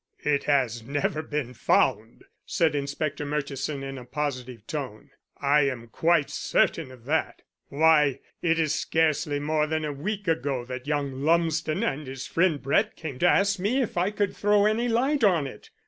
[0.23, 5.11] "It has never been found," said Inspector Murchison in a positive tone.
[5.39, 7.43] "I'm quite certain of that.
[7.67, 12.59] Why, it is scarcely more than a week ago that young Lumsden and his friend
[12.59, 15.69] Brett came to ask me if I could throw any light on it.